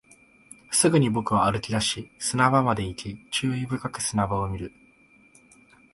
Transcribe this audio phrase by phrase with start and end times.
[0.71, 4.73] すぐに僕は歩き出し、砂場まで行き、注意深く砂場を見る